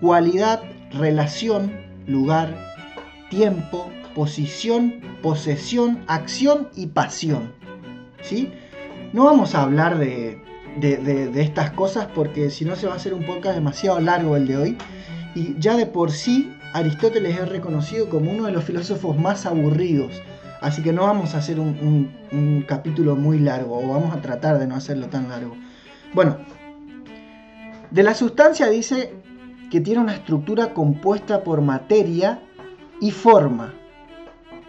cualidad, 0.00 0.62
relación, 0.92 1.72
lugar, 2.06 2.73
tiempo, 3.34 3.90
posición, 4.14 5.00
posesión, 5.20 6.04
acción 6.06 6.68
y 6.76 6.86
pasión. 6.86 7.52
¿Sí? 8.22 8.52
No 9.12 9.24
vamos 9.24 9.54
a 9.54 9.62
hablar 9.62 9.98
de, 9.98 10.40
de, 10.76 11.42
estas 11.42 11.70
cosas 11.72 12.06
porque 12.14 12.50
si 12.50 12.64
no 12.64 12.76
se 12.76 12.86
va 12.86 12.92
a 12.92 12.96
hacer 12.96 13.12
un 13.12 13.26
podcast 13.26 13.56
demasiado 13.56 14.00
largo 14.00 14.36
el 14.36 14.46
de 14.46 14.56
hoy. 14.56 14.78
Y 15.34 15.56
ya 15.58 15.76
de 15.76 15.86
por 15.86 16.12
sí 16.12 16.56
Aristóteles 16.72 17.38
es 17.40 17.48
reconocido 17.48 18.08
como 18.08 18.30
uno 18.30 18.44
de 18.44 18.52
los 18.52 18.64
filósofos 18.64 19.18
más 19.18 19.46
aburridos 19.46 20.22
Así 20.60 20.80
que 20.82 20.92
no 20.92 21.02
vamos 21.02 21.34
a 21.34 21.38
hacer 21.38 21.60
un, 21.60 22.64
capítulo 22.66 23.16
muy 23.16 23.38
largo, 23.38 23.78
o 23.78 23.88
vamos 23.88 24.16
a 24.16 24.22
tratar 24.22 24.58
de 24.58 24.66
no 24.66 24.76
hacerlo 24.76 25.08
tan 25.08 25.28
largo. 25.28 25.54
Bueno, 26.14 26.38
de 27.90 28.02
la 28.02 28.14
sustancia 28.14 28.68
dice 28.68 29.12
que 29.70 29.80
tiene 29.82 30.00
una 30.00 30.14
estructura 30.14 30.72
compuesta 30.72 31.44
por 31.44 31.60
materia 31.60 32.40
y 33.04 33.10
forma. 33.10 33.74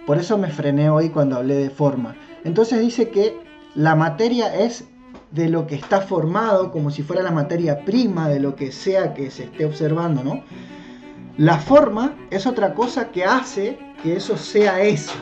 Por 0.06 0.18
eso 0.18 0.38
me 0.38 0.50
frené 0.50 0.90
hoy 0.90 1.08
cuando 1.08 1.38
hablé 1.38 1.56
de 1.56 1.70
forma. 1.70 2.18
Entonces 2.44 2.82
dice 2.82 3.10
que 3.10 3.40
la 3.76 3.96
materia 3.96 4.54
es 4.54 4.90
de 5.32 5.48
lo 5.48 5.68
que 5.68 5.76
está 5.76 6.02
formado, 6.02 6.70
como 6.70 6.92
si 6.92 7.02
fuera 7.02 7.24
la 7.24 7.32
materia 7.32 7.86
prima 7.86 8.28
de 8.28 8.42
lo 8.42 8.58
que 8.58 8.74
sea 8.74 9.14
que 9.14 9.32
se 9.32 9.46
esté 9.46 9.64
observando, 9.64 10.22
¿no? 10.22 10.44
La 11.38 11.60
forma 11.60 12.14
es 12.30 12.46
otra 12.46 12.74
cosa 12.74 13.10
que 13.10 13.24
hace 13.24 13.80
que 14.04 14.18
eso 14.18 14.36
sea 14.36 14.82
eso 14.82 15.14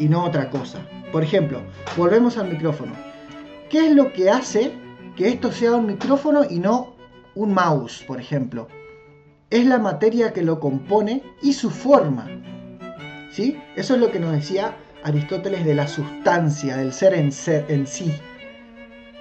y 0.00 0.08
no 0.08 0.24
otra 0.24 0.50
cosa. 0.50 0.80
Por 1.12 1.22
ejemplo, 1.22 1.60
volvemos 1.96 2.38
al 2.38 2.50
micrófono. 2.50 2.92
¿Qué 3.70 3.86
es 3.86 3.94
lo 3.94 4.12
que 4.12 4.30
hace 4.30 4.72
que 5.14 5.28
esto 5.28 5.52
sea 5.52 5.76
un 5.76 5.86
micrófono 5.86 6.42
y 6.50 6.58
no 6.58 6.96
un 7.36 7.54
mouse, 7.54 8.02
por 8.04 8.20
ejemplo? 8.20 8.66
Es 9.56 9.64
la 9.64 9.78
materia 9.78 10.34
que 10.34 10.42
lo 10.42 10.60
compone 10.60 11.22
y 11.40 11.54
su 11.54 11.70
forma. 11.70 12.28
¿Sí? 13.30 13.58
Eso 13.74 13.94
es 13.94 14.00
lo 14.00 14.10
que 14.10 14.20
nos 14.20 14.32
decía 14.32 14.76
Aristóteles 15.02 15.64
de 15.64 15.74
la 15.74 15.88
sustancia, 15.88 16.76
del 16.76 16.92
ser 16.92 17.14
en, 17.14 17.32
ser, 17.32 17.64
en 17.68 17.86
sí. 17.86 18.12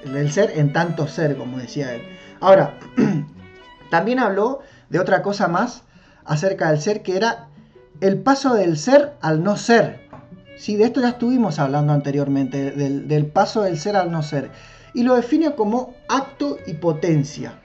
Del 0.03 0.29
ser 0.29 0.51
en 0.57 0.73
tanto 0.73 1.07
ser, 1.07 1.37
como 1.37 1.57
decía 1.57 1.95
él. 1.95 2.01
Ahora, 2.41 2.77
también 3.89 4.19
habló 4.19 4.59
de 4.89 4.99
otra 4.99 5.21
cosa 5.21 5.47
más 5.47 5.83
acerca 6.25 6.69
del 6.69 6.81
ser, 6.81 7.01
que 7.01 7.15
era 7.15 7.47
el 8.01 8.17
paso 8.17 8.55
del 8.55 8.77
ser 8.77 9.13
al 9.21 9.41
no 9.41 9.55
ser. 9.55 10.01
Sí, 10.57 10.75
de 10.75 10.83
esto 10.83 10.99
ya 10.99 11.11
estuvimos 11.11 11.59
hablando 11.59 11.93
anteriormente, 11.93 12.71
del, 12.71 13.25
paso 13.27 13.61
del 13.61 13.79
ser 13.79 13.95
al 13.95 14.11
no 14.11 14.21
ser. 14.21 14.51
Y 14.93 15.03
lo 15.03 15.15
define 15.15 15.55
como 15.55 15.93
acto 16.09 16.57
y 16.67 16.73
potencia. 16.73 17.61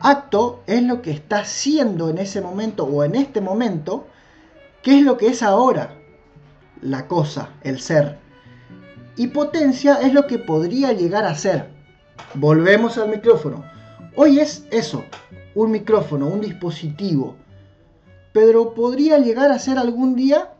Acto 0.00 0.62
es 0.66 0.82
lo 0.82 1.02
que 1.02 1.10
está 1.10 1.44
siendo 1.44 2.08
en 2.08 2.18
ese 2.18 2.40
momento 2.40 2.84
o 2.84 3.02
en 3.02 3.16
este 3.16 3.40
momento, 3.40 4.06
que 4.82 4.98
es 4.98 5.04
lo 5.04 5.16
que 5.16 5.28
es 5.28 5.42
ahora, 5.42 5.96
la 6.80 7.08
cosa, 7.08 7.50
el 7.62 7.80
ser. 7.80 8.18
Y 9.16 9.28
potencia 9.28 9.96
es 10.00 10.12
lo 10.12 10.26
que 10.26 10.38
podría 10.38 10.92
llegar 10.92 11.24
a 11.24 11.34
ser. 11.34 11.70
Volvemos 12.34 12.96
al 12.98 13.08
micrófono. 13.08 13.64
Hoy 14.14 14.38
es 14.38 14.66
eso, 14.70 15.04
un 15.54 15.72
micrófono, 15.72 16.28
un 16.28 16.40
dispositivo. 16.40 17.34
Pero 18.32 18.74
podría 18.74 19.18
llegar 19.18 19.50
a 19.50 19.58
ser 19.58 19.78
algún 19.78 20.14
día 20.14 20.52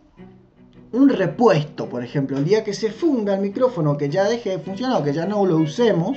un 0.90 1.10
repuesto, 1.10 1.88
por 1.88 2.02
ejemplo, 2.02 2.38
el 2.38 2.44
día 2.44 2.64
que 2.64 2.72
se 2.72 2.90
funda 2.90 3.34
el 3.34 3.40
micrófono, 3.40 3.96
que 3.96 4.08
ya 4.08 4.24
deje 4.24 4.50
de 4.50 4.58
funcionar 4.58 5.00
o 5.00 5.04
que 5.04 5.12
ya 5.12 5.26
no 5.26 5.44
lo 5.44 5.58
usemos, 5.58 6.16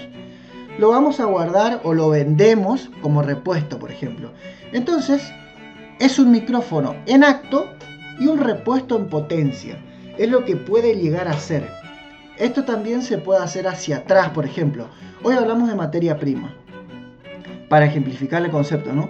lo 0.78 0.90
vamos 0.90 1.20
a 1.20 1.26
guardar 1.26 1.82
o 1.84 1.94
lo 1.94 2.10
vendemos 2.10 2.90
como 3.02 3.22
repuesto, 3.22 3.80
por 3.80 3.92
ejemplo. 3.92 4.32
Entonces, 4.72 5.32
es 6.00 6.18
un 6.20 6.32
micrófono 6.32 6.96
en 7.06 7.24
acto 7.24 7.70
y 8.20 8.28
un 8.28 8.40
repuesto 8.40 8.98
en 8.98 9.08
potencia. 9.08 9.78
Es 10.18 10.30
lo 10.30 10.46
que 10.46 10.56
puede 10.56 10.96
llegar 10.96 11.28
a 11.28 11.34
ser. 11.34 11.70
Esto 12.38 12.64
también 12.64 13.02
se 13.02 13.18
puede 13.18 13.44
hacer 13.44 13.68
hacia 13.68 13.98
atrás, 13.98 14.30
por 14.30 14.46
ejemplo. 14.46 14.88
Hoy 15.24 15.36
hablamos 15.36 15.70
de 15.70 15.76
materia 15.76 16.18
prima. 16.18 16.54
Para 17.70 17.86
ejemplificar 17.86 18.44
el 18.44 18.52
concepto, 18.52 18.92
¿no? 18.94 19.10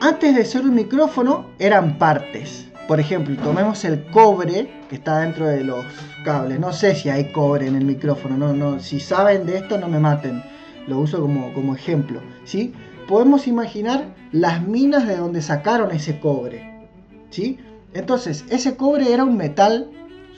Antes 0.00 0.34
de 0.34 0.44
ser 0.44 0.62
un 0.62 0.74
micrófono 0.74 1.50
eran 1.58 1.98
partes 1.98 2.68
por 2.86 3.00
ejemplo, 3.00 3.36
tomemos 3.42 3.84
el 3.84 4.04
cobre 4.06 4.70
que 4.88 4.96
está 4.96 5.20
dentro 5.20 5.46
de 5.46 5.64
los 5.64 5.84
cables. 6.24 6.60
No 6.60 6.72
sé 6.72 6.94
si 6.94 7.08
hay 7.08 7.32
cobre 7.32 7.66
en 7.66 7.76
el 7.76 7.84
micrófono. 7.84 8.36
No, 8.36 8.52
no, 8.52 8.78
si 8.80 9.00
saben 9.00 9.46
de 9.46 9.58
esto, 9.58 9.78
no 9.78 9.88
me 9.88 9.98
maten. 9.98 10.42
Lo 10.86 10.98
uso 10.98 11.20
como, 11.20 11.52
como 11.54 11.74
ejemplo. 11.74 12.20
¿sí? 12.44 12.74
Podemos 13.08 13.46
imaginar 13.46 14.14
las 14.32 14.66
minas 14.66 15.06
de 15.06 15.16
donde 15.16 15.40
sacaron 15.40 15.92
ese 15.92 16.20
cobre. 16.20 16.86
¿sí? 17.30 17.58
Entonces, 17.94 18.44
ese 18.50 18.76
cobre 18.76 19.12
era 19.12 19.24
un 19.24 19.36
metal 19.36 19.90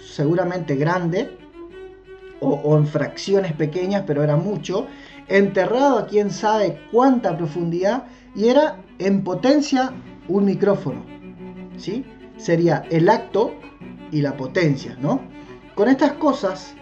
seguramente 0.04 0.76
grande 0.76 1.36
o, 2.40 2.76
en 2.76 2.86
fracciones 2.86 3.54
pequeñas, 3.54 4.04
pero 4.06 4.22
era 4.22 4.36
mucho, 4.36 4.86
enterrado 5.26 5.98
a 5.98 6.06
quién 6.06 6.30
sabe 6.30 6.80
cuánta 6.92 7.36
profundidad 7.36 8.04
y 8.34 8.48
era 8.48 8.76
en 8.98 9.24
potencia 9.24 9.92
un 10.28 10.44
micrófono. 10.44 11.04
¿sí? 11.76 12.04
Sería 12.36 12.84
el 12.90 13.08
acto 13.08 13.54
y 14.10 14.22
la 14.22 14.36
potencia, 14.36 14.96
¿no? 15.00 15.20
Con 15.74 15.88
estas 15.88 16.12
cosas 16.14 16.74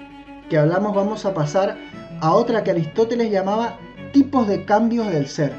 que 0.49 0.59
hablamos 0.59 0.95
vamos 0.95 1.25
a 1.25 1.35
pasar 1.35 1.77
a 2.21 2.33
otra 2.33 2.63
que 2.63 2.71
Aristóteles 2.71 3.31
llamaba 3.31 3.79
tipos 4.13 4.47
de 4.47 4.65
cambios 4.65 5.11
del 5.11 5.27
ser. 5.27 5.53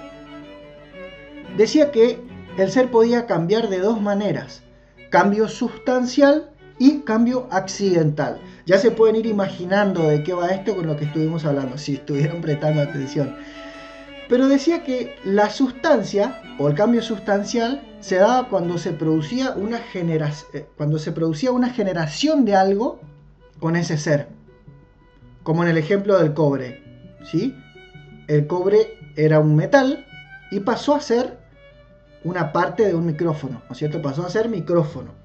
Decía 1.57 1.91
que 1.91 2.19
el 2.57 2.71
ser 2.71 2.89
podía 2.91 3.25
cambiar 3.25 3.69
de 3.69 3.79
dos 3.79 4.01
maneras, 4.01 4.63
cambio 5.09 5.47
sustancial 5.47 6.51
y 6.79 6.99
cambio 6.99 7.47
accidental. 7.51 8.39
Ya 8.65 8.77
se 8.77 8.91
pueden 8.91 9.15
ir 9.15 9.25
imaginando 9.25 10.03
de 10.03 10.23
qué 10.23 10.33
va 10.33 10.47
esto 10.47 10.75
con 10.75 10.87
lo 10.87 10.95
que 10.95 11.05
estuvimos 11.05 11.45
hablando, 11.45 11.77
si 11.77 11.95
estuvieron 11.95 12.41
prestando 12.41 12.81
atención. 12.81 13.35
Pero 14.27 14.47
decía 14.47 14.83
que 14.83 15.15
la 15.23 15.49
sustancia 15.49 16.41
o 16.57 16.67
el 16.67 16.75
cambio 16.75 17.01
sustancial 17.01 17.81
se 18.05 18.17
daba 18.17 18.49
cuando 18.49 18.77
se 18.77 18.91
producía 18.91 19.53
una 19.55 19.79
eh, 19.95 20.67
cuando 20.77 20.99
se 20.99 21.11
producía 21.11 21.51
una 21.51 21.71
generación 21.71 22.45
de 22.45 22.55
algo 22.55 22.99
con 23.59 23.75
ese 23.75 23.97
ser. 23.97 24.27
Como 25.41 25.63
en 25.63 25.69
el 25.69 25.77
ejemplo 25.79 26.19
del 26.19 26.35
cobre, 26.35 26.83
¿sí? 27.23 27.55
El 28.27 28.45
cobre 28.45 28.99
era 29.15 29.39
un 29.39 29.55
metal 29.55 30.05
y 30.51 30.59
pasó 30.59 30.93
a 30.93 31.01
ser 31.01 31.39
una 32.23 32.53
parte 32.53 32.85
de 32.85 32.93
un 32.93 33.07
micrófono, 33.07 33.63
¿no 33.67 33.71
es 33.71 33.77
cierto? 33.79 34.03
Pasó 34.03 34.23
a 34.23 34.29
ser 34.29 34.49
micrófono. 34.49 35.15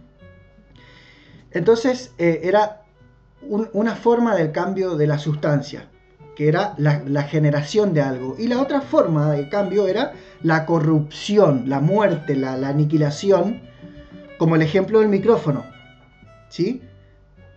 Entonces 1.51 2.15
eh, 2.17 2.41
era 2.45 2.85
una 3.43 3.95
forma 3.95 4.35
del 4.35 4.53
cambio 4.53 4.97
de 4.97 5.07
la 5.07 5.19
sustancia 5.19 5.91
que 6.37 6.49
era 6.49 6.75
la, 6.79 7.23
generación 7.25 7.93
de 7.93 8.03
algo. 8.03 8.37
Y 8.39 8.47
la 8.47 8.61
otra 8.61 8.81
forma 8.81 9.33
de 9.33 9.49
cambio 9.49 9.89
era 9.89 10.13
la 10.43 10.67
corrupción, 10.67 11.65
la 11.67 11.81
muerte, 11.81 12.37
la, 12.37 12.55
aniquilación, 12.55 13.63
como 14.39 14.57
el 14.57 14.63
ejemplo 14.63 15.01
del 15.01 15.09
micrófono. 15.09 15.65
¿Sí? 16.49 16.83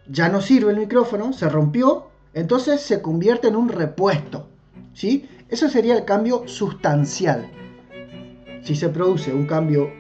Ya 0.08 0.30
no 0.30 0.42
sirve 0.42 0.72
el 0.72 0.78
micrófono, 0.78 1.34
se 1.34 1.48
rompió, 1.50 2.08
entonces 2.34 2.82
se 2.82 3.02
convierte 3.02 3.48
en 3.48 3.56
un 3.56 3.70
repuesto. 3.70 4.48
¿Sí? 4.94 5.30
Eso 5.50 5.70
sería 5.70 5.96
el 5.96 6.06
cambio 6.06 6.48
sustancial. 6.48 7.50
Si 8.64 8.76
se 8.76 8.90
produce 8.90 9.34
un 9.34 9.46
cambio 9.46 9.92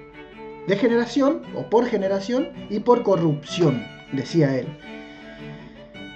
de 0.67 0.77
generación 0.77 1.41
o 1.55 1.69
por 1.69 1.85
generación 1.85 2.49
y 2.69 2.79
por 2.79 3.03
corrupción, 3.03 3.83
decía 4.13 4.57
él. 4.57 4.67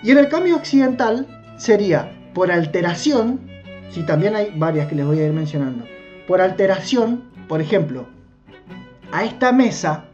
Y 0.04 0.12
en 0.12 0.18
el 0.18 0.30
cambio 0.30 0.56
accidental 0.56 1.28
sería 1.58 2.17
por 2.38 2.52
alteración, 2.52 3.40
si 3.90 4.04
también 4.04 4.36
hay 4.36 4.54
varias 4.56 4.86
que 4.88 4.94
les 4.94 5.08
voy 5.08 5.18
a 5.18 5.26
ir 5.26 5.34
mencionando, 5.34 5.86
por 6.28 6.40
alteración, 6.40 7.24
por 7.48 7.62
ejemplo, 7.62 8.06
a 9.12 9.24
esta 9.24 9.52
mesa, 9.52 10.06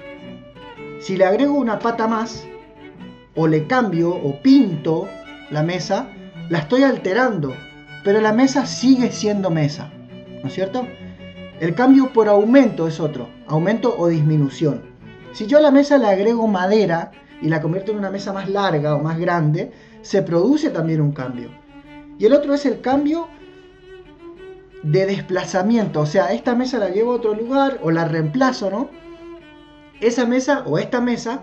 si 1.01 1.17
le 1.17 1.25
agrego 1.25 1.55
una 1.55 1.79
pata 1.79 2.07
más, 2.07 2.47
o 3.35 3.45
le 3.45 3.67
cambio 3.67 4.11
o 4.11 4.41
pinto 4.41 5.09
la 5.51 5.63
mesa, 5.63 6.07
la 6.47 6.59
estoy 6.59 6.83
alterando, 6.83 7.53
pero 8.05 8.21
la 8.21 8.31
mesa 8.31 8.65
sigue 8.65 9.11
siendo 9.11 9.49
mesa, 9.49 9.91
¿no 10.41 10.47
es 10.47 10.53
cierto? 10.53 10.87
El 11.59 11.75
cambio 11.75 12.13
por 12.13 12.29
aumento 12.29 12.87
es 12.87 13.01
otro, 13.01 13.27
aumento 13.47 13.93
o 13.97 14.07
disminución. 14.07 14.81
Si 15.33 15.45
yo 15.45 15.57
a 15.57 15.61
la 15.61 15.71
mesa 15.71 15.97
le 15.97 16.07
agrego 16.07 16.47
madera 16.47 17.11
y 17.41 17.49
la 17.49 17.61
convierto 17.61 17.91
en 17.91 17.97
una 17.97 18.11
mesa 18.11 18.31
más 18.31 18.47
larga 18.47 18.95
o 18.95 19.03
más 19.03 19.19
grande, 19.19 19.73
se 20.01 20.21
produce 20.21 20.69
también 20.69 21.01
un 21.01 21.11
cambio. 21.11 21.62
Y 22.19 22.25
el 22.25 22.33
otro 22.33 22.53
es 22.53 22.65
el 22.65 22.81
cambio 22.81 23.27
de 24.83 25.05
desplazamiento, 25.05 26.01
o 26.01 26.05
sea, 26.05 26.33
esta 26.33 26.55
mesa 26.55 26.77
la 26.77 26.89
llevo 26.89 27.13
a 27.13 27.15
otro 27.15 27.33
lugar 27.33 27.79
o 27.81 27.91
la 27.91 28.05
reemplazo, 28.05 28.69
¿no? 28.69 28.89
Esa 30.01 30.25
mesa 30.25 30.63
o 30.65 30.77
esta 30.77 30.99
mesa 30.99 31.41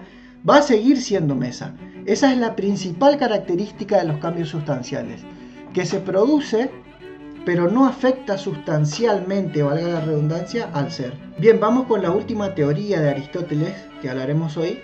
va 0.48 0.58
a 0.58 0.62
seguir 0.62 1.00
siendo 1.00 1.34
mesa. 1.34 1.74
Esa 2.04 2.32
es 2.32 2.38
la 2.38 2.54
principal 2.54 3.16
característica 3.16 3.98
de 3.98 4.08
los 4.08 4.18
cambios 4.18 4.50
sustanciales, 4.50 5.22
que 5.72 5.86
se 5.86 6.00
produce 6.00 6.70
pero 7.44 7.70
no 7.70 7.86
afecta 7.86 8.36
sustancialmente, 8.36 9.62
valga 9.62 9.88
la 9.88 10.00
redundancia, 10.00 10.70
al 10.74 10.92
ser. 10.92 11.14
Bien, 11.38 11.58
vamos 11.58 11.86
con 11.86 12.02
la 12.02 12.10
última 12.10 12.54
teoría 12.54 13.00
de 13.00 13.10
Aristóteles 13.10 13.74
que 14.02 14.10
hablaremos 14.10 14.56
hoy, 14.56 14.80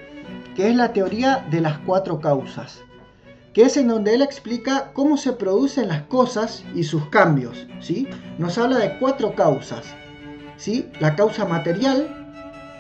que 0.55 0.69
es 0.71 0.77
la 0.77 0.93
teoría 0.93 1.47
de 1.51 1.61
las 1.61 1.79
cuatro 1.81 2.21
causas, 2.21 2.83
que 3.57 3.63
es 3.63 3.79
en 3.79 3.89
donde 3.89 4.13
él 4.13 4.21
explica 4.21 4.91
cómo 4.93 5.17
se 5.17 5.33
producen 5.33 5.89
las 5.89 6.03
cosas 6.03 6.63
y 6.75 6.85
sus 6.85 7.09
cambios, 7.09 7.67
¿sí? 7.81 8.07
Nos 8.37 8.59
habla 8.59 8.77
de 8.77 8.99
cuatro 8.99 9.35
causas, 9.35 9.87
¿sí? 10.59 10.91
La 11.01 11.17
causa 11.17 11.47
material, 11.47 12.07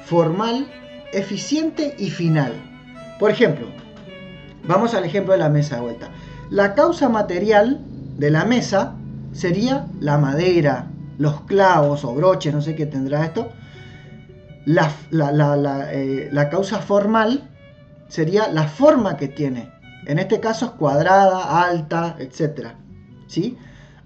formal, 0.05 0.71
eficiente 1.15 1.97
y 1.99 2.11
final. 2.11 2.53
Por 3.19 3.31
ejemplo, 3.31 3.69
vamos 4.69 4.93
al 4.93 5.05
ejemplo 5.05 5.33
de 5.33 5.39
la 5.39 5.49
mesa 5.49 5.77
de 5.77 5.81
vuelta. 5.81 6.11
La 6.51 6.75
causa 6.75 7.09
material 7.09 7.81
de 8.19 8.31
la 8.31 8.45
mesa 8.45 8.97
sería 9.33 9.87
la 9.99 10.19
madera, 10.19 10.91
los 11.17 11.41
clavos 11.47 12.05
o 12.05 12.15
broches, 12.15 12.53
no 12.53 12.61
sé 12.61 12.75
qué 12.75 12.85
tendrá 12.85 13.25
esto. 13.25 13.51
La, 14.67 14.93
eh, 15.91 16.29
la, 16.31 16.51
causa 16.51 16.81
formal 16.81 17.49
sería 18.09 18.49
la 18.49 18.65
forma 18.65 19.17
que 19.17 19.29
tiene. 19.29 19.75
En 20.07 20.19
este 20.19 20.41
caso 20.41 20.67
es 20.67 20.71
cuadrada, 20.73 21.65
alta, 21.65 22.17
etc. 22.19 22.69
¿Sí? 23.27 23.59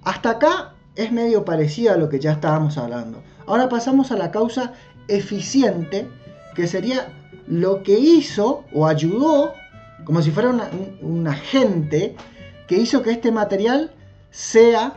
Hasta 0.03 0.31
acá 0.31 0.75
es 0.97 1.13
medio 1.13 1.45
parecido 1.45 1.93
a 1.93 1.97
lo 1.97 2.09
que 2.09 2.19
ya 2.19 2.33
estábamos 2.33 2.79
hablando. 2.79 3.23
Ahora 3.47 3.69
pasamos 3.69 4.11
a 4.11 4.17
la 4.17 4.31
causa 4.31 4.73
eficiente, 5.09 6.09
que 6.55 6.67
sería 6.67 7.13
lo 7.47 7.83
que 7.83 7.99
hizo 7.99 8.65
o 8.73 8.87
ayudó, 8.87 9.55
como 10.05 10.23
si 10.23 10.31
fuera 10.31 10.51
un, 11.03 11.27
agente, 11.27 12.17
que 12.67 12.77
hizo 12.77 13.03
que 13.03 13.11
este 13.11 13.33
material 13.33 13.93
sea 14.31 14.95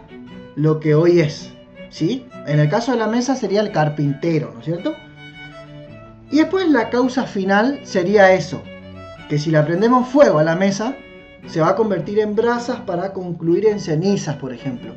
lo 0.55 0.79
que 0.79 0.95
hoy 0.95 1.19
es. 1.19 1.51
¿sí? 1.89 2.27
En 2.47 2.59
el 2.59 2.69
caso 2.69 2.91
de 2.91 2.99
la 2.99 3.07
mesa 3.07 3.35
sería 3.35 3.61
el 3.61 3.71
carpintero, 3.71 4.51
¿no 4.53 4.59
es 4.59 4.65
cierto? 4.65 4.95
Y 6.31 6.37
después 6.37 6.69
la 6.69 6.89
causa 6.89 7.25
final 7.25 7.81
sería 7.83 8.33
eso, 8.33 8.61
que 9.29 9.37
si 9.37 9.51
le 9.51 9.61
prendemos 9.63 10.07
fuego 10.07 10.39
a 10.39 10.43
la 10.43 10.55
mesa, 10.55 10.95
se 11.47 11.61
va 11.61 11.69
a 11.69 11.75
convertir 11.75 12.19
en 12.19 12.35
brasas 12.35 12.79
para 12.81 13.13
concluir 13.13 13.65
en 13.65 13.79
cenizas, 13.79 14.35
por 14.37 14.53
ejemplo. 14.53 14.93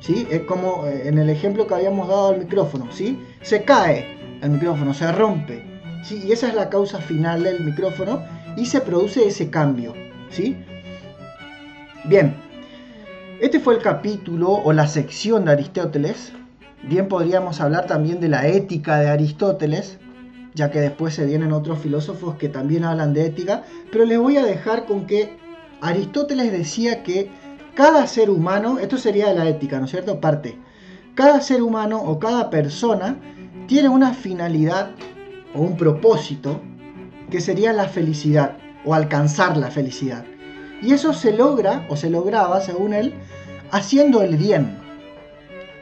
¿Sí? 0.00 0.26
Es 0.30 0.42
como 0.42 0.86
eh, 0.86 1.08
en 1.08 1.18
el 1.18 1.28
ejemplo 1.28 1.66
que 1.66 1.74
habíamos 1.74 2.08
dado 2.08 2.28
al 2.28 2.38
micrófono, 2.38 2.90
¿sí? 2.92 3.20
Se 3.42 3.64
cae 3.64 4.38
el 4.40 4.50
micrófono, 4.50 4.94
se 4.94 5.10
rompe, 5.10 5.68
y 6.10 6.32
esa 6.32 6.48
es 6.48 6.54
la 6.54 6.70
causa 6.70 6.98
final 6.98 7.42
del 7.42 7.60
micrófono 7.64 8.22
y 8.56 8.66
se 8.66 8.80
produce 8.80 9.26
ese 9.26 9.50
cambio. 9.50 9.94
¿sí? 10.30 10.56
Bien, 12.04 12.34
este 13.40 13.60
fue 13.60 13.74
el 13.74 13.82
capítulo 13.82 14.50
o 14.50 14.72
la 14.72 14.86
sección 14.86 15.44
de 15.44 15.52
Aristóteles. 15.52 16.32
Bien 16.82 17.08
podríamos 17.08 17.60
hablar 17.60 17.86
también 17.86 18.20
de 18.20 18.28
la 18.28 18.46
ética 18.46 18.98
de 18.98 19.10
Aristóteles, 19.10 19.98
ya 20.58 20.72
que 20.72 20.80
después 20.80 21.14
se 21.14 21.24
vienen 21.24 21.52
otros 21.52 21.78
filósofos 21.78 22.34
que 22.34 22.48
también 22.48 22.82
hablan 22.82 23.14
de 23.14 23.26
ética, 23.26 23.62
pero 23.92 24.04
les 24.04 24.18
voy 24.18 24.38
a 24.38 24.44
dejar 24.44 24.86
con 24.86 25.06
que 25.06 25.38
Aristóteles 25.80 26.50
decía 26.50 27.04
que 27.04 27.30
cada 27.74 28.08
ser 28.08 28.28
humano, 28.28 28.80
esto 28.80 28.98
sería 28.98 29.32
la 29.32 29.48
ética, 29.48 29.78
¿no 29.78 29.84
es 29.84 29.92
cierto? 29.92 30.20
Parte, 30.20 30.58
cada 31.14 31.40
ser 31.42 31.62
humano 31.62 32.02
o 32.02 32.18
cada 32.18 32.50
persona 32.50 33.16
tiene 33.68 33.88
una 33.88 34.12
finalidad 34.12 34.90
o 35.54 35.60
un 35.60 35.76
propósito 35.76 36.60
que 37.30 37.40
sería 37.40 37.72
la 37.72 37.86
felicidad 37.86 38.56
o 38.84 38.94
alcanzar 38.94 39.56
la 39.56 39.70
felicidad. 39.70 40.24
Y 40.82 40.92
eso 40.92 41.12
se 41.12 41.32
logra 41.32 41.86
o 41.88 41.94
se 41.94 42.10
lograba, 42.10 42.60
según 42.60 42.94
él, 42.94 43.14
haciendo 43.70 44.22
el 44.22 44.36
bien. 44.36 44.76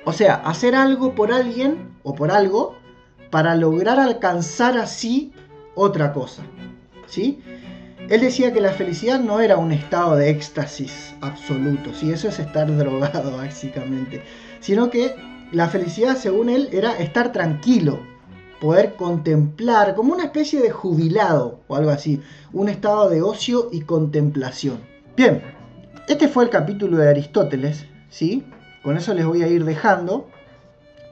O 0.04 0.12
sea, 0.12 0.34
hacer 0.34 0.74
algo 0.74 1.14
por 1.14 1.32
alguien 1.32 1.96
o 2.02 2.14
por 2.14 2.30
algo 2.30 2.76
para 3.30 3.54
lograr 3.54 3.98
alcanzar 3.98 4.78
así 4.78 5.32
otra 5.74 6.12
cosa. 6.12 6.42
¿Sí? 7.06 7.40
Él 8.08 8.20
decía 8.20 8.52
que 8.52 8.60
la 8.60 8.72
felicidad 8.72 9.18
no 9.18 9.40
era 9.40 9.56
un 9.56 9.72
estado 9.72 10.16
de 10.16 10.30
éxtasis 10.30 11.14
absoluto, 11.20 11.92
si 11.92 12.12
eso 12.12 12.28
es 12.28 12.38
estar 12.38 12.74
drogado 12.78 13.36
básicamente, 13.36 14.22
sino 14.60 14.90
que 14.90 15.14
la 15.52 15.68
felicidad, 15.68 16.16
según 16.16 16.48
él, 16.48 16.68
era 16.72 16.96
estar 16.98 17.32
tranquilo, 17.32 18.00
poder 18.60 18.94
contemplar, 18.94 19.94
como 19.94 20.12
una 20.12 20.24
especie 20.24 20.60
de 20.60 20.70
jubilado 20.70 21.60
o 21.68 21.76
algo 21.76 21.90
así, 21.90 22.20
un 22.52 22.68
estado 22.68 23.08
de 23.08 23.22
ocio 23.22 23.68
y 23.72 23.82
contemplación. 23.82 24.78
Bien, 25.16 25.42
este 26.08 26.28
fue 26.28 26.44
el 26.44 26.50
capítulo 26.50 26.98
de 26.98 27.08
Aristóteles, 27.08 27.86
¿sí? 28.08 28.44
Con 28.82 28.96
eso 28.96 29.14
les 29.14 29.26
voy 29.26 29.42
a 29.42 29.48
ir 29.48 29.64
dejando. 29.64 30.28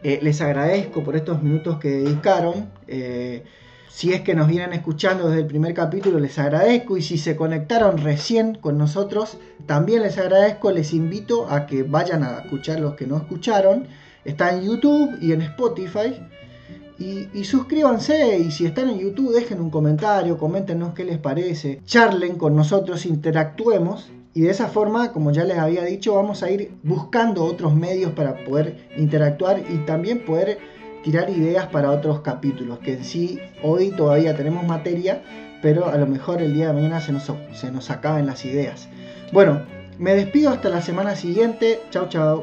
Eh, 0.05 0.21
les 0.23 0.43
agradezco 0.43 1.03
por 1.03 1.17
estos 1.17 1.43
minutos 1.43 1.79
que 1.79 1.89
dedicaron. 1.89 2.71
Eh, 2.87 3.43
si 3.89 4.13
es 4.13 4.21
que 4.21 4.35
nos 4.35 4.49
vienen 4.49 4.75
escuchando 4.75 5.29
desde 5.29 5.41
el 5.41 5.47
primer 5.47 5.73
capítulo, 5.73 6.21
les 6.21 6.39
agradezco. 6.39 6.99
Y 6.99 7.03
si 7.03 7.17
se 7.17 7.37
conectaron 7.37 7.97
recién 7.97 8.55
con 8.55 8.77
nosotros, 8.77 9.39
también 9.65 10.03
les 10.03 10.19
agradezco. 10.19 10.71
Les 10.73 10.93
invito 10.93 11.51
a 11.51 11.65
que 11.65 11.85
vayan 11.85 12.23
a 12.23 12.41
escuchar 12.41 12.81
los 12.81 12.97
que 12.97 13.07
no 13.07 13.17
escucharon. 13.17 13.87
Está 14.27 14.55
en 14.55 14.65
YouTube 14.65 15.17
y 15.23 15.33
en 15.33 15.41
Spotify. 15.41 16.21
Y, 16.99 17.45
suscríbanse 17.45 18.39
y 18.39 18.53
si 18.53 18.67
están 18.67 18.89
en 18.89 18.99
YouTube 18.99 19.35
dejen 19.35 19.61
un 19.61 19.71
comentario, 19.71 20.39
coméntenos 20.39 20.95
qué 20.95 21.05
les 21.05 21.19
parece, 21.19 21.81
charlen 21.85 22.37
con 22.37 22.55
nosotros, 22.55 23.05
interactuemos 23.05 24.11
y 24.35 24.43
de 24.43 24.51
esa 24.51 24.67
forma, 24.67 25.13
como 25.13 25.31
ya 25.31 25.45
les 25.45 25.59
había 25.59 25.85
dicho, 25.85 26.15
vamos 26.15 26.43
a 26.43 26.51
ir 26.51 26.73
buscando 26.83 27.45
otros 27.45 27.75
medios 27.75 28.13
para 28.13 28.45
poder 28.45 28.89
interactuar 28.97 29.63
y 29.71 29.79
también 29.87 30.25
poder 30.25 30.59
tirar 31.05 31.31
ideas 31.31 31.67
para 31.67 31.91
otros 31.91 32.21
capítulos, 32.21 32.81
que 32.81 32.95
en 32.95 33.05
sí 33.05 33.39
hoy 33.63 33.91
todavía 33.91 34.37
tenemos 34.37 34.67
materia, 34.67 35.23
pero 35.63 35.87
a 35.87 35.97
lo 35.97 36.07
mejor 36.07 36.43
el 36.43 36.53
día 36.53 36.69
de 36.69 36.73
mañana 36.73 37.01
se 37.01 37.13
nos, 37.13 37.31
se 37.53 37.71
nos 37.71 37.91
acaben 37.91 38.27
las 38.27 38.45
ideas. 38.45 38.89
Bueno, 39.33 39.63
me 39.99 40.15
despido 40.15 40.51
hasta 40.51 40.69
la 40.69 40.83
semana 40.83 41.15
siguiente. 41.15 41.81
Chao, 41.91 42.09
chao. 42.09 42.43